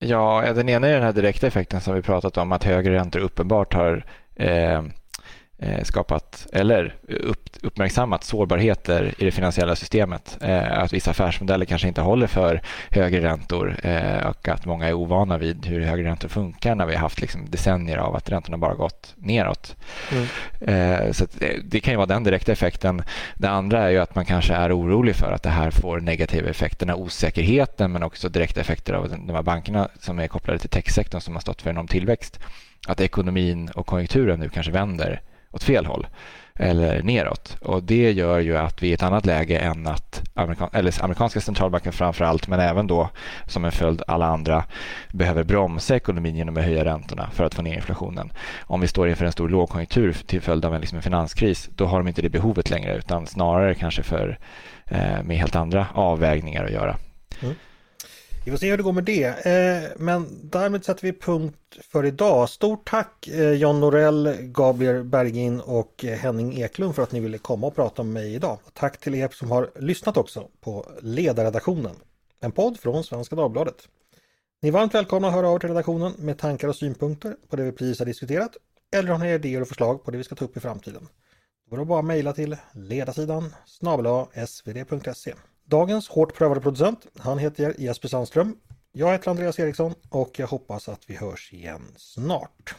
[0.07, 3.21] Ja, den ena är den här direkta effekten som vi pratat om, att högre räntor
[3.21, 4.05] uppenbart har
[4.37, 4.83] eh,
[5.83, 10.39] skapat eller upp, uppmärksammat sårbarheter i det finansiella systemet.
[10.41, 12.61] Eh, att vissa affärsmodeller kanske inte håller för
[12.91, 16.95] högre räntor eh, och att många är ovana vid hur högre räntor funkar när vi
[16.95, 19.77] har haft liksom decennier av att räntorna bara gått neråt.
[20.12, 20.27] Mm.
[21.15, 21.27] Så
[21.62, 23.03] det, kan ju vara den direkta effekten.
[23.35, 26.49] Det andra är ju att man kanske är orolig för att det här får negativa
[26.51, 30.71] effekter, den osäkerheten men också direkta effekter av de här bankerna som är kopplade till
[30.71, 32.41] techsektorn som har stått för enorm tillväxt.
[32.87, 35.21] Att ekonomin och konjunkturen nu kanske vänder
[35.55, 36.07] åt fel håll
[36.59, 37.57] eller neråt.
[37.61, 41.05] Och Det gör ju att vi är i ett annat läge än att amerikan eller
[41.05, 43.11] amerikanska centralbanken framför allt, men även då
[43.47, 44.65] som en följd alla andra
[45.13, 48.33] behöver bromsa ekonomin genom att höja räntorna för att få ner inflationen.
[48.61, 51.87] Om vi står inför en stor lågkonjunktur till följd av en, liksom en finanskris, då
[51.87, 54.39] har de inte det behovet längre utan snarare kanske för,
[54.87, 56.97] eh, med helt andra avvägningar att göra.
[57.43, 57.55] Mm.
[58.45, 59.25] Vi får se hur det går med det.
[59.25, 62.49] Eh, men därmed sätter vi punkt för idag.
[62.49, 67.39] Stort tack eh, John Norell, Gabriel Bergin och eh, Henning Eklund för att ni ville
[67.39, 68.59] komma och prata med mig idag.
[68.73, 71.97] tack till er som har lyssnat också på Ledarredaktionen.
[72.41, 73.89] En podd från Svenska Dagbladet.
[74.63, 77.57] Ni är varmt välkomna att höra av er till redaktionen med tankar och synpunkter på
[77.57, 78.57] det vi precis har diskuterat
[78.95, 81.09] eller har ni idéer och förslag på det vi ska ta upp i framtiden.
[81.65, 84.07] Då går det bara att mejla till ledarsidan snabel
[84.47, 85.35] svd.se.
[85.67, 88.57] Dagens hårt prövade producent, han heter Jesper Sandström.
[88.93, 92.75] Jag heter Andreas Eriksson och jag hoppas att vi hörs igen snart.